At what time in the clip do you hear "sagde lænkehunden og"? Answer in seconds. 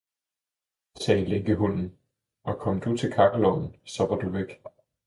0.95-2.57